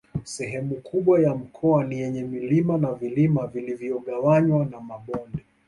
Sehemu 0.23 0.75
kubwa 0.75 1.19
ya 1.19 1.35
mkoa 1.35 1.83
ni 1.83 1.99
yenye 1.99 2.23
milima 2.23 2.77
na 2.77 2.93
vilima 2.93 3.47
vilivyogawanywa 3.47 4.65
na 4.65 4.81
mabonde 4.81 5.43